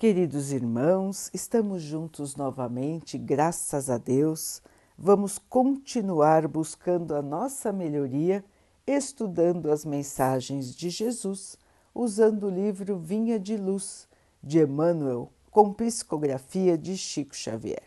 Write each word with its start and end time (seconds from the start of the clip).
Queridos 0.00 0.50
irmãos, 0.50 1.28
estamos 1.34 1.82
juntos 1.82 2.34
novamente, 2.34 3.18
graças 3.18 3.90
a 3.90 3.98
Deus. 3.98 4.62
Vamos 4.96 5.36
continuar 5.36 6.48
buscando 6.48 7.14
a 7.14 7.20
nossa 7.20 7.70
melhoria, 7.70 8.42
estudando 8.86 9.70
as 9.70 9.84
mensagens 9.84 10.74
de 10.74 10.88
Jesus, 10.88 11.58
usando 11.94 12.46
o 12.46 12.50
livro 12.50 12.98
Vinha 12.98 13.38
de 13.38 13.58
Luz, 13.58 14.08
de 14.42 14.60
Emmanuel, 14.60 15.30
com 15.50 15.70
psicografia 15.70 16.78
de 16.78 16.96
Chico 16.96 17.36
Xavier. 17.36 17.84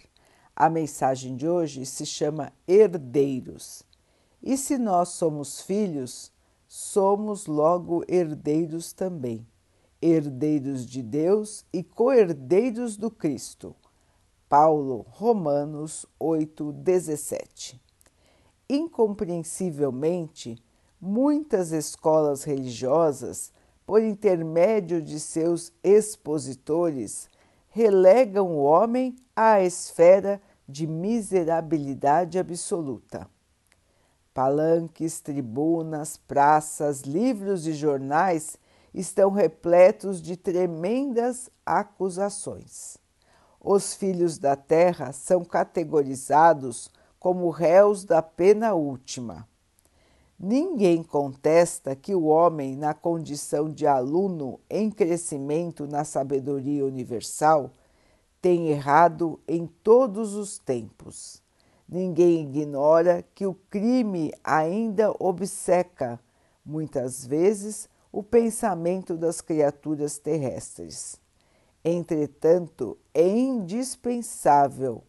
A 0.56 0.70
mensagem 0.70 1.36
de 1.36 1.50
hoje 1.50 1.84
se 1.84 2.06
chama 2.06 2.54
Herdeiros. 2.68 3.82
E 4.40 4.56
se 4.56 4.78
nós 4.78 5.10
somos 5.10 5.62
filhos, 5.62 6.32
somos 6.68 7.48
logo 7.48 8.04
herdeiros 8.08 8.94
também 8.94 9.48
herdeiros 10.04 10.86
de 10.86 11.02
Deus 11.02 11.66
e 11.72 11.82
co-herdeiros 11.82 12.98
do 12.98 13.10
Cristo. 13.10 13.74
Paulo, 14.50 15.06
Romanos 15.10 16.06
8:17. 16.20 17.80
Incompreensivelmente, 18.70 20.62
muitas 21.00 21.72
escolas 21.72 22.44
religiosas, 22.44 23.54
por 23.86 24.02
intermédio 24.02 25.02
de 25.02 25.20
seus 25.20 25.72
expositores, 25.82 27.30
relegam 27.70 28.58
o 28.58 28.64
homem 28.64 29.16
à 29.34 29.62
esfera 29.62 30.42
de 30.68 30.86
miserabilidade 30.86 32.38
absoluta. 32.38 33.30
Palanques, 34.34 35.22
tribunas, 35.22 36.18
praças, 36.18 37.02
livros 37.02 37.68
e 37.68 37.74
jornais 37.74 38.58
estão 38.94 39.32
repletos 39.32 40.22
de 40.22 40.38
tremendas 40.38 41.50
acusações. 41.66 42.98
Os 43.60 43.94
filhos 43.94 44.38
da 44.38 44.56
terra 44.56 45.12
são 45.12 45.44
categorizados 45.44 46.90
como 47.18 47.50
réus 47.50 48.04
da 48.04 48.22
pena 48.22 48.74
última. 48.74 49.48
Ninguém 50.38 51.02
contesta 51.02 51.96
que 51.96 52.14
o 52.14 52.26
homem, 52.26 52.76
na 52.76 52.94
condição 52.94 53.70
de 53.70 53.88
aluno 53.88 54.60
em 54.70 54.92
crescimento 54.92 55.88
na 55.88 56.04
sabedoria 56.04 56.86
universal, 56.86 57.72
tem 58.42 58.68
errado 58.68 59.40
em 59.48 59.66
todos 59.66 60.34
os 60.34 60.60
tempos. 60.60 61.42
Ninguém 61.88 62.42
ignora 62.42 63.24
que 63.34 63.46
o 63.46 63.54
crime 63.54 64.34
ainda 64.44 65.16
obceca, 65.18 66.20
muitas 66.66 67.26
vezes, 67.26 67.88
o 68.14 68.22
pensamento 68.22 69.18
das 69.18 69.42
criaturas 69.42 70.20
terrestres. 70.20 71.20
Entretanto, 71.84 72.96
é 73.12 73.28
indispensável 73.28 75.04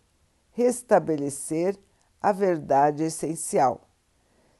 restabelecer 0.52 1.78
a 2.18 2.32
verdade 2.32 3.04
essencial. 3.04 3.82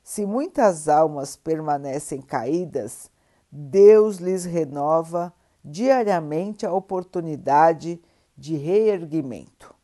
Se 0.03 0.27
muitas 0.27 0.91
almas 0.91 1.37
permanecem 1.37 2.21
caídas, 2.21 3.11
Deus 3.51 4.19
lhes 4.19 4.45
renova 4.45 5.33
diariamente 5.65 6.67
a 6.67 6.73
oportunidade 6.73 7.99
de 8.37 8.57
reerguimento. 8.57 9.75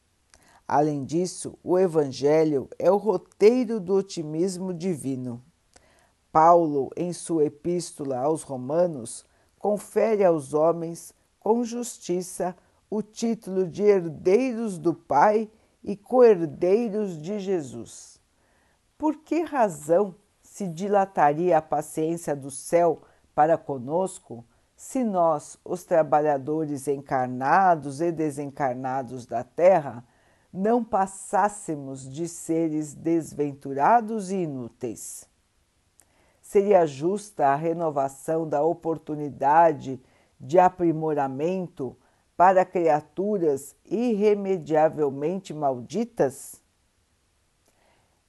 Além 0.69 1.02
disso, 1.02 1.58
o 1.64 1.78
Evangelho 1.78 2.69
é 2.78 2.91
o 2.91 2.98
roteiro 2.98 3.80
do 3.80 3.95
otimismo 3.95 4.74
divino. 4.74 5.42
Paulo, 6.33 6.91
em 6.97 7.12
sua 7.12 7.45
epístola 7.45 8.19
aos 8.19 8.42
Romanos, 8.42 9.25
confere 9.59 10.25
aos 10.25 10.55
homens 10.55 11.12
com 11.39 11.64
justiça 11.64 12.56
o 12.89 13.03
título 13.03 13.67
de 13.67 13.83
herdeiros 13.83 14.78
do 14.78 14.95
Pai 14.95 15.51
e 15.83 15.97
co-herdeiros 15.97 17.20
de 17.20 17.39
Jesus. 17.39 18.20
Por 18.98 19.17
que 19.19 19.42
razão 19.42 20.14
se 20.42 20.67
dilataria 20.67 21.58
a 21.58 21.63
paciência 21.63 22.35
do 22.35 22.51
céu 22.51 23.02
para 23.35 23.57
conosco 23.57 24.45
se 24.77 25.05
nós, 25.05 25.58
os 25.64 25.85
trabalhadores 25.85 26.89
encarnados 26.89 28.01
e 28.01 28.11
desencarnados 28.11 29.27
da 29.27 29.45
terra, 29.45 30.05
não 30.52 30.83
passássemos 30.83 32.11
de 32.11 32.27
seres 32.27 32.95
desventurados 32.95 34.30
e 34.30 34.36
inúteis? 34.36 35.30
Seria 36.50 36.84
justa 36.84 37.46
a 37.46 37.55
renovação 37.55 38.48
da 38.48 38.61
oportunidade 38.61 40.02
de 40.40 40.58
aprimoramento 40.58 41.96
para 42.36 42.64
criaturas 42.64 43.77
irremediavelmente 43.84 45.55
malditas? 45.55 46.61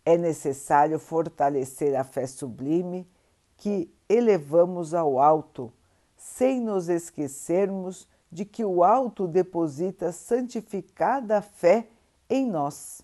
É 0.05 0.19
necessário 0.19 0.99
fortalecer 0.99 1.95
a 1.95 2.03
fé 2.03 2.27
sublime 2.27 3.09
que 3.57 3.91
elevamos 4.07 4.93
ao 4.93 5.19
alto, 5.19 5.73
sem 6.15 6.61
nos 6.61 6.89
esquecermos 6.89 8.07
de 8.31 8.45
que 8.45 8.63
o 8.63 8.83
alto 8.83 9.27
deposita 9.27 10.11
santificada 10.11 11.41
fé 11.41 11.87
em 12.29 12.45
nós. 12.45 13.01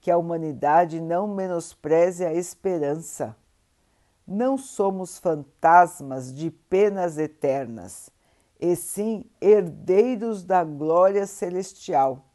Que 0.00 0.08
a 0.08 0.16
humanidade 0.16 1.00
não 1.00 1.26
menospreze 1.26 2.24
a 2.24 2.32
esperança 2.32 3.36
não 4.28 4.58
somos 4.58 5.18
fantasmas 5.18 6.34
de 6.34 6.50
penas 6.50 7.16
eternas, 7.16 8.10
e 8.60 8.76
sim 8.76 9.24
herdeiros 9.40 10.44
da 10.44 10.62
glória 10.62 11.26
celestial, 11.26 12.26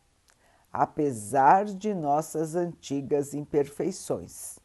apesar 0.72 1.66
de 1.66 1.94
nossas 1.94 2.56
antigas 2.56 3.36
imperfeições. 3.36 4.58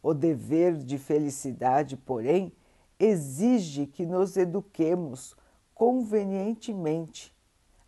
O 0.00 0.14
dever 0.14 0.76
de 0.76 0.96
felicidade, 0.96 1.96
porém, 1.96 2.52
exige 3.00 3.84
que 3.84 4.06
nos 4.06 4.36
eduquemos 4.36 5.34
convenientemente, 5.74 7.36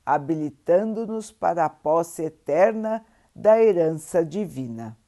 habilitando-nos 0.04 1.30
para 1.30 1.66
a 1.66 1.70
posse 1.70 2.24
eterna 2.24 3.04
da 3.32 3.62
herança 3.62 4.24
divina 4.24 4.98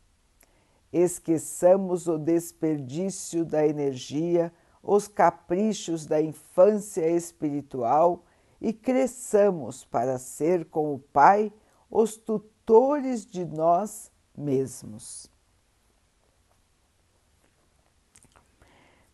esqueçamos 0.93 2.07
o 2.07 2.19
desperdício 2.19 3.45
da 3.45 3.67
energia, 3.67 4.53
os 4.83 5.09
caprichos 5.09 6.05
da 6.05 6.21
infância 6.21 7.09
espiritual 7.09 8.25
e 8.61 8.73
cresçamos 8.73 9.85
para 9.85 10.19
ser 10.19 10.67
com 10.67 10.95
o 10.95 10.99
Pai 10.99 11.53
os 11.91 12.17
tutores 12.17 13.25
de 13.25 13.45
nós 13.45 14.11
mesmos. 14.37 15.31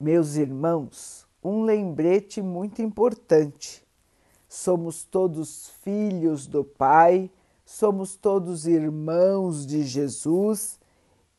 Meus 0.01 0.37
irmãos, 0.37 1.27
um 1.43 1.63
lembrete 1.63 2.43
muito 2.43 2.83
importante. 2.83 3.87
Somos 4.49 5.05
todos 5.05 5.71
filhos 5.83 6.47
do 6.47 6.65
Pai, 6.65 7.31
somos 7.65 8.17
todos 8.17 8.67
irmãos 8.67 9.67
de 9.67 9.83
Jesus 9.83 10.78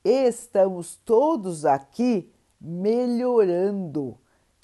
estamos 0.03 0.97
todos 0.97 1.65
aqui 1.65 2.29
melhorando, 2.59 4.17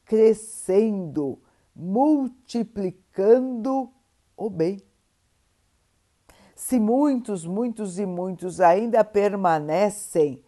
crescendo, 0.06 1.40
multiplicando 1.75 3.90
o 4.35 4.50
bem. 4.50 4.81
Se 6.56 6.79
muitos, 6.79 7.45
muitos 7.45 8.00
e 8.00 8.06
muitos 8.06 8.62
ainda 8.62 9.03
permanecem 9.03 10.41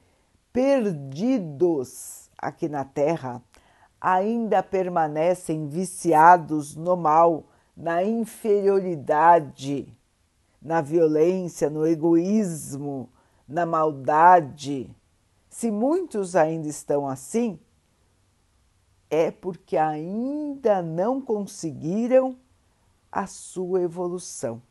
perdidos 0.53 2.29
aqui 2.37 2.69
na 2.69 2.85
Terra, 2.85 3.43
ainda 3.99 4.63
permanecem 4.63 5.67
viciados 5.67 6.75
no 6.75 6.95
mal, 6.95 7.45
na 7.75 8.03
inferioridade, 8.03 9.91
na 10.61 10.81
violência, 10.81 11.69
no 11.69 11.85
egoísmo, 11.85 13.09
na 13.47 13.65
maldade, 13.65 14.93
se 15.49 15.71
muitos 15.71 16.35
ainda 16.35 16.67
estão 16.67 17.07
assim, 17.07 17.59
é 19.09 19.31
porque 19.31 19.77
ainda 19.77 20.81
não 20.81 21.21
conseguiram 21.21 22.35
a 23.11 23.25
sua 23.25 23.81
evolução. 23.81 24.61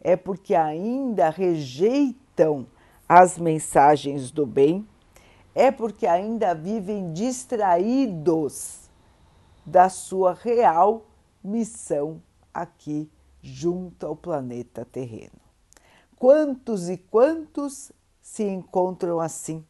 É 0.00 0.16
porque 0.16 0.54
ainda 0.54 1.30
rejeitam 1.30 2.66
as 3.08 3.38
mensagens 3.38 4.30
do 4.30 4.46
bem, 4.46 4.86
é 5.54 5.70
porque 5.70 6.06
ainda 6.06 6.54
vivem 6.54 7.12
distraídos 7.12 8.90
da 9.64 9.88
sua 9.88 10.34
real 10.34 11.06
missão 11.42 12.20
aqui 12.52 13.10
junto 13.40 14.06
ao 14.06 14.16
planeta 14.16 14.84
terreno. 14.84 15.40
Quantos 16.16 16.88
e 16.88 16.96
quantos 16.96 17.92
se 18.22 18.44
encontram 18.44 19.20
assim, 19.20 19.66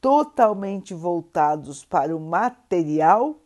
totalmente 0.00 0.94
voltados 0.94 1.84
para 1.84 2.16
o 2.16 2.20
material 2.20 3.38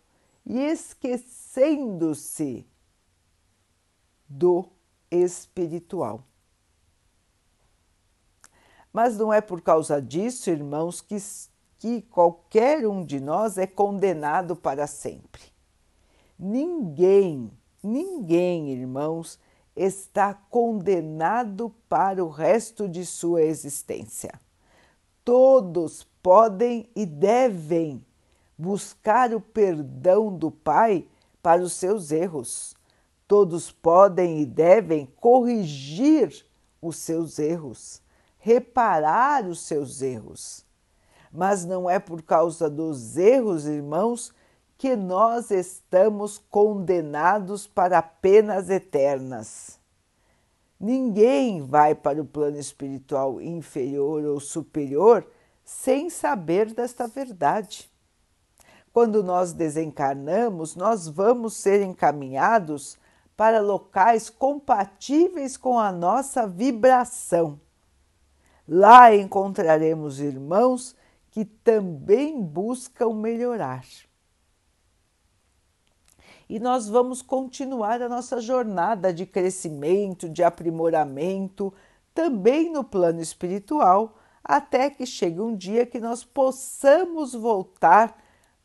e 0.46 0.60
esquecendo-se 0.60 2.64
do 4.28 4.68
espiritual. 5.10 6.22
Mas 8.92 9.18
não 9.18 9.32
é 9.32 9.40
por 9.40 9.60
causa 9.60 10.00
disso, 10.00 10.48
irmãos, 10.48 11.00
que, 11.02 11.16
que 11.76 12.02
qualquer 12.02 12.86
um 12.86 13.04
de 13.04 13.18
nós 13.20 13.58
é 13.58 13.66
condenado 13.66 14.54
para 14.56 14.86
sempre. 14.86 15.42
Ninguém, 16.38 17.50
ninguém, 17.82 18.70
irmãos, 18.70 19.38
está 19.76 20.32
condenado 20.32 21.72
para 21.88 22.24
o 22.24 22.28
resto 22.28 22.88
de 22.88 23.04
sua 23.04 23.42
existência. 23.42 24.32
Todos 25.24 26.06
podem 26.22 26.88
e 26.96 27.04
devem 27.04 28.04
buscar 28.56 29.34
o 29.34 29.40
perdão 29.40 30.34
do 30.34 30.50
Pai 30.50 31.06
para 31.42 31.62
os 31.62 31.74
seus 31.74 32.10
erros. 32.10 32.74
Todos 33.28 33.70
podem 33.70 34.40
e 34.40 34.46
devem 34.46 35.06
corrigir 35.20 36.46
os 36.80 36.96
seus 36.96 37.38
erros 37.38 38.00
reparar 38.46 39.44
os 39.44 39.58
seus 39.58 40.00
erros. 40.00 40.64
Mas 41.32 41.64
não 41.64 41.90
é 41.90 41.98
por 41.98 42.22
causa 42.22 42.70
dos 42.70 43.16
erros, 43.16 43.66
irmãos, 43.66 44.32
que 44.78 44.94
nós 44.94 45.50
estamos 45.50 46.38
condenados 46.50 47.66
para 47.66 48.02
penas 48.02 48.68
eternas. 48.68 49.78
Ninguém 50.78 51.62
vai 51.62 51.94
para 51.94 52.20
o 52.20 52.26
plano 52.26 52.58
espiritual 52.58 53.40
inferior 53.40 54.24
ou 54.24 54.38
superior 54.38 55.26
sem 55.64 56.10
saber 56.10 56.72
desta 56.72 57.06
verdade. 57.06 57.90
Quando 58.92 59.22
nós 59.22 59.52
desencarnamos, 59.52 60.76
nós 60.76 61.08
vamos 61.08 61.54
ser 61.54 61.82
encaminhados 61.82 62.98
para 63.36 63.60
locais 63.60 64.30
compatíveis 64.30 65.56
com 65.56 65.78
a 65.78 65.92
nossa 65.92 66.46
vibração. 66.46 67.60
Lá 68.68 69.14
encontraremos 69.14 70.20
irmãos 70.20 70.96
que 71.30 71.44
também 71.44 72.40
buscam 72.40 73.12
melhorar. 73.14 73.84
E 76.48 76.60
nós 76.60 76.88
vamos 76.88 77.22
continuar 77.22 78.00
a 78.00 78.08
nossa 78.08 78.40
jornada 78.40 79.12
de 79.12 79.26
crescimento, 79.26 80.28
de 80.28 80.44
aprimoramento, 80.44 81.74
também 82.14 82.72
no 82.72 82.84
plano 82.84 83.20
espiritual, 83.20 84.16
até 84.42 84.88
que 84.88 85.04
chegue 85.04 85.40
um 85.40 85.56
dia 85.56 85.84
que 85.84 85.98
nós 85.98 86.22
possamos 86.22 87.34
voltar 87.34 88.16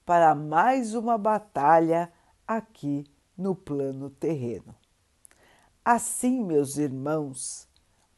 para 0.05 0.35
mais 0.35 0.93
uma 0.93 1.17
batalha 1.17 2.11
aqui 2.47 3.03
no 3.35 3.55
plano 3.55 4.09
terreno. 4.09 4.75
Assim, 5.83 6.43
meus 6.43 6.77
irmãos, 6.77 7.67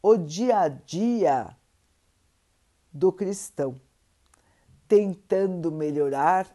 o 0.01 0.17
dia 0.17 0.59
a 0.59 0.67
dia 0.67 1.55
do 2.91 3.11
cristão, 3.13 3.79
tentando 4.87 5.71
melhorar, 5.71 6.45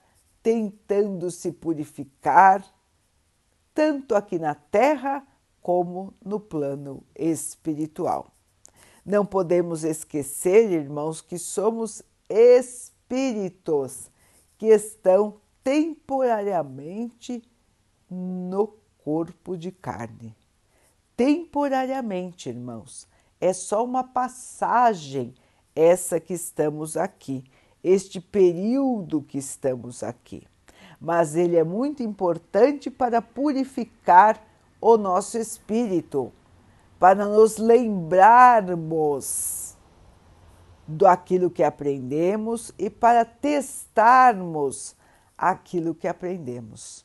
tentando 0.43 1.31
se 1.31 1.51
purificar, 1.51 2.63
tanto 3.79 4.17
aqui 4.17 4.41
na 4.41 4.57
terra 4.57 5.25
como 5.63 6.13
no 6.21 6.41
plano 6.41 7.05
espiritual. 7.15 8.33
Não 9.07 9.25
podemos 9.25 9.85
esquecer, 9.85 10.73
irmãos, 10.73 11.21
que 11.21 11.39
somos 11.39 12.03
espíritos 12.29 14.11
que 14.59 14.67
estão 14.67 15.37
temporariamente 15.63 17.41
no 18.11 18.75
corpo 19.05 19.57
de 19.57 19.71
carne. 19.71 20.35
Temporariamente, 21.17 22.49
irmãos, 22.49 23.07
é 23.41 23.53
só 23.53 23.85
uma 23.85 24.03
passagem 24.03 25.37
essa 25.73 26.19
que 26.19 26.35
estamos 26.35 26.97
aqui, 26.97 27.45
este 27.85 28.21
período 28.21 29.23
que 29.23 29.39
estamos 29.39 30.03
aqui. 30.03 30.49
Mas 31.01 31.37
ele 31.37 31.57
é 31.57 31.65
muito 31.65 32.03
importante 32.03 32.91
para 32.91 33.23
purificar 33.23 34.43
o 34.81 34.97
nosso 34.97 35.39
espírito, 35.39 36.33
para 36.99 37.27
nos 37.27 37.59
lembrarmos 37.59 39.77
do 40.87 41.07
aquilo 41.07 41.51
que 41.51 41.63
aprendemos 41.63 42.73
e 42.79 42.89
para 42.89 43.25
testarmos 43.25 44.97
aquilo 45.37 45.95
que 45.95 46.09
aprendemos. 46.09 47.05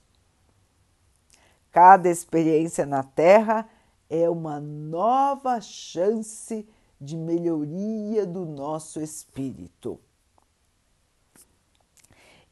Cada 1.72 2.10
experiência 2.10 2.86
na 2.86 3.04
Terra 3.04 3.68
é 4.10 4.30
uma 4.30 4.60
nova 4.60 5.60
chance 5.60 6.68
de 7.01 7.18
melhoria 7.18 8.25
do 8.25 8.45
nosso 8.45 9.01
espírito. 9.01 10.00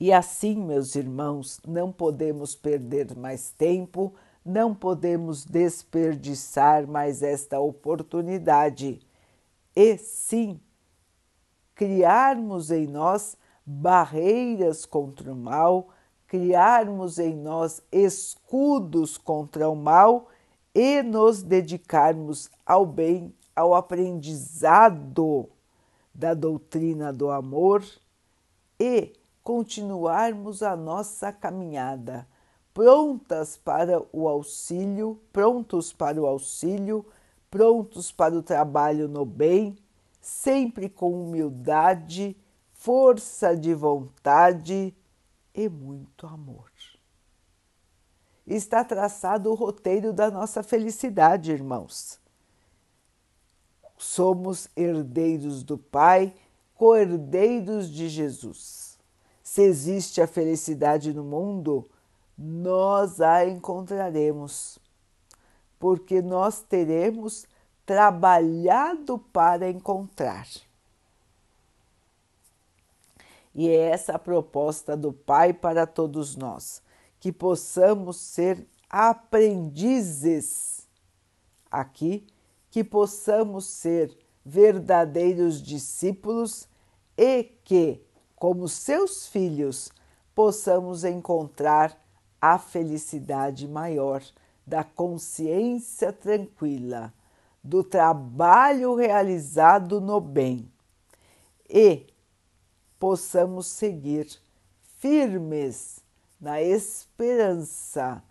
E 0.01 0.12
assim, 0.12 0.56
meus 0.56 0.95
irmãos, 0.95 1.59
não 1.63 1.92
podemos 1.92 2.56
perder 2.56 3.15
mais 3.15 3.51
tempo, 3.51 4.12
não 4.44 4.74
podemos 4.74 5.45
desperdiçar 5.45 6.88
mais 6.88 7.21
esta 7.21 7.59
oportunidade. 7.59 9.00
E 9.75 9.98
sim, 10.00 10.59
criarmos 11.75 12.71
em 12.71 12.88
nós 12.88 13.38
barreiras 13.63 14.88
contra 14.88 15.31
o 15.31 15.36
mal, 15.36 15.89
criarmos 16.25 17.19
em 17.19 17.36
nós 17.36 17.80
escudos 17.92 19.19
contra 19.19 19.69
o 19.69 19.75
mal 19.75 20.30
e 20.74 21.03
nos 21.03 21.44
dedicarmos 21.44 22.50
ao 22.65 22.88
bem 22.88 23.31
ao 23.56 23.75
aprendizado 23.75 25.48
da 26.12 26.33
doutrina 26.33 27.13
do 27.13 27.30
amor 27.30 27.86
e 28.80 29.13
continuarmos 29.43 30.61
a 30.61 30.75
nossa 30.75 31.31
caminhada, 31.31 32.27
prontas 32.73 33.57
para 33.57 34.01
o 34.11 34.27
auxílio, 34.27 35.19
prontos 35.31 35.91
para 35.91 36.21
o 36.21 36.25
auxílio, 36.25 37.05
prontos 37.49 38.11
para 38.11 38.35
o 38.35 38.43
trabalho 38.43 39.07
no 39.07 39.25
bem, 39.25 39.77
sempre 40.19 40.89
com 40.89 41.23
humildade, 41.23 42.38
força 42.73 43.55
de 43.55 43.73
vontade 43.73 44.95
e 45.53 45.69
muito 45.69 46.27
amor. 46.27 46.71
Está 48.47 48.83
traçado 48.83 49.49
o 49.51 49.55
roteiro 49.55 50.11
da 50.11 50.29
nossa 50.29 50.63
felicidade, 50.63 51.51
irmãos 51.51 52.21
somos 54.01 54.67
herdeiros 54.75 55.63
do 55.63 55.77
Pai, 55.77 56.33
co-herdeiros 56.74 57.89
de 57.89 58.10
Jesus. 58.10 58.90
Se 59.51 59.63
existe 59.63 60.22
a 60.22 60.27
felicidade 60.27 61.13
no 61.13 61.25
mundo, 61.25 61.86
nós 62.38 63.20
a 63.20 63.46
encontraremos, 63.46 64.79
porque 65.77 66.22
nós 66.22 66.62
teremos 66.62 67.46
trabalhado 67.86 69.20
para 69.20 69.70
encontrar. 69.70 70.48
E 73.53 73.67
é 73.67 73.89
essa 73.89 74.13
a 74.13 74.20
proposta 74.20 74.96
do 74.96 75.12
Pai 75.12 75.51
para 75.51 75.86
todos 75.86 76.38
nós, 76.38 76.81
que 77.20 77.34
possamos 77.34 78.15
ser 78.15 78.65
aprendizes 78.89 80.88
aqui 81.70 82.25
que 82.70 82.86
possamos 82.86 83.65
ser 83.65 84.17
verdadeiros 84.46 85.62
discípulos 85.62 86.70
e 87.17 87.43
que, 87.65 88.01
como 88.41 88.67
seus 88.67 89.27
filhos, 89.27 89.91
possamos 90.33 91.03
encontrar 91.03 91.95
a 92.41 92.57
felicidade 92.57 93.67
maior 93.67 94.24
da 94.65 94.83
consciência 94.83 96.12
tranquila, 96.12 97.13
do 97.63 97.83
trabalho 97.83 98.95
realizado 98.95 100.01
no 100.01 100.19
bem. 100.19 100.67
E 101.69 102.07
possamos 102.98 103.67
seguir 103.67 104.27
firmes 104.98 106.00
na 106.39 106.60
esperança 106.63 108.24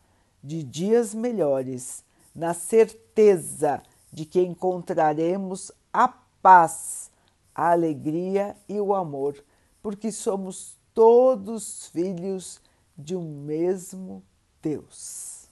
de 0.42 0.64
dias 0.64 1.14
melhores, 1.14 2.02
na 2.34 2.52
certeza 2.52 3.80
de 4.12 4.24
que 4.24 4.40
encontraremos 4.40 5.70
a 5.92 6.08
paz, 6.42 7.12
a 7.54 7.70
alegria 7.70 8.56
e 8.68 8.80
o 8.80 8.92
amor, 8.92 9.40
porque 9.82 10.12
somos 10.12 10.78
todos 10.94 11.86
filhos 11.88 12.60
de 12.96 13.16
um 13.16 13.44
mesmo 13.44 14.22
Deus. 14.60 15.48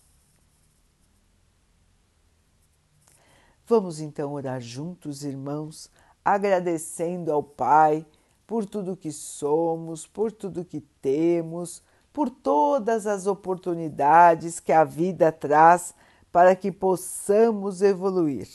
Vamos 3.67 4.01
então 4.01 4.33
orar 4.33 4.61
juntos, 4.61 5.23
irmãos, 5.25 5.91
agradecendo 6.25 7.33
ao 7.33 7.43
Pai 7.43 8.07
por 8.47 8.65
tudo 8.65 8.97
que 8.97 9.13
somos, 9.13 10.07
por 10.07 10.33
tudo 10.33 10.65
que 10.65 10.81
temos, 11.03 11.83
por 12.13 12.31
todas 12.31 13.07
as 13.07 13.27
oportunidades 13.27 14.59
que 14.59 14.73
a 14.73 14.85
vida 14.85 15.31
traz 15.31 15.95
para 16.33 16.57
que 16.57 16.73
possamos 16.73 17.83
evoluir, 17.83 18.49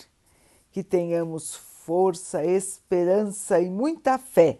que 0.71 0.83
tenhamos 0.83 1.55
força, 1.55 2.43
esperança 2.43 3.59
e 3.59 3.69
muita 3.69 4.17
fé 4.17 4.59